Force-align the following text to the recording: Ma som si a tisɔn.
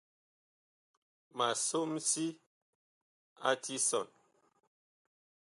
Ma 1.35 1.47
som 1.67 1.91
si 2.09 2.27
a 3.47 3.51
tisɔn. 3.63 4.07